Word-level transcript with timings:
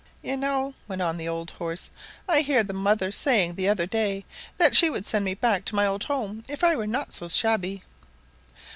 "You 0.23 0.35
know," 0.35 0.73
went 0.87 0.99
on 1.03 1.17
the 1.17 1.27
old 1.27 1.51
horse, 1.51 1.91
"I 2.27 2.41
heard 2.41 2.65
the 2.65 2.73
mother 2.73 3.11
saying 3.11 3.53
the 3.53 3.69
other 3.69 3.85
day 3.85 4.25
that 4.57 4.75
she 4.75 4.89
would 4.89 5.05
send 5.05 5.23
me 5.23 5.35
back 5.35 5.63
to 5.65 5.75
my 5.75 5.85
old 5.85 6.05
home 6.05 6.43
if 6.49 6.63
I 6.63 6.75
were 6.75 6.87
not 6.87 7.13
so 7.13 7.29
shabby." 7.29 7.83